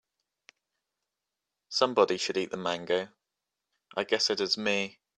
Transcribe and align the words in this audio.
Somebody 1.69 2.17
should 2.17 2.35
eat 2.35 2.49
the 2.49 2.57
mango, 2.57 3.09
I 3.95 4.03
guess 4.03 4.31
it 4.31 4.41
is 4.41 4.57
me. 4.57 4.99